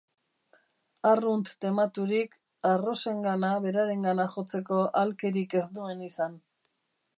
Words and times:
Arrunt 1.09 1.51
tematurik, 1.65 2.33
Arrosengana 2.71 3.53
berarengana 3.67 4.27
jotzeko 4.37 4.83
ahalkerik 4.87 5.57
ez 5.63 5.65
nuen 5.79 6.05
izan. 6.11 6.43